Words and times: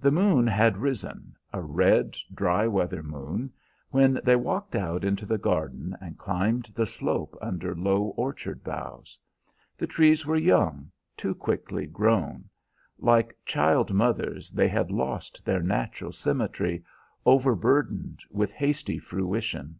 The 0.00 0.10
moon 0.10 0.46
had 0.46 0.78
risen, 0.78 1.36
a 1.52 1.60
red, 1.60 2.16
dry 2.34 2.66
weather 2.66 3.02
moon, 3.02 3.52
when 3.90 4.18
they 4.24 4.36
walked 4.36 4.74
out 4.74 5.04
into 5.04 5.26
the 5.26 5.36
garden 5.36 5.94
and 6.00 6.16
climbed 6.16 6.72
the 6.74 6.86
slope 6.86 7.36
under 7.42 7.74
low 7.74 8.04
orchard 8.16 8.64
boughs. 8.64 9.18
The 9.76 9.86
trees 9.86 10.24
were 10.24 10.38
young, 10.38 10.90
too 11.14 11.34
quickly 11.34 11.86
grown; 11.86 12.48
like 12.98 13.36
child 13.44 13.92
mothers, 13.92 14.50
they 14.50 14.68
had 14.68 14.90
lost 14.90 15.44
their 15.44 15.60
natural 15.60 16.12
symmetry, 16.12 16.82
overburdened 17.26 18.20
with 18.30 18.50
hasty 18.52 18.98
fruition. 18.98 19.78